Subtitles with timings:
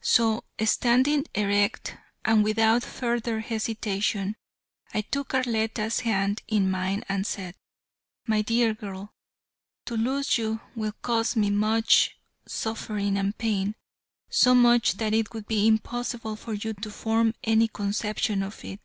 [0.00, 4.34] So, standing erect and without further hesitation,
[4.94, 7.54] I took Arletta's hand in mine and said:
[8.26, 9.12] "My dear girl,
[9.84, 12.16] to lose you will cause me much
[12.48, 13.74] suffering and pain,
[14.30, 18.80] so much that it would be impossible for you to form any conception of it.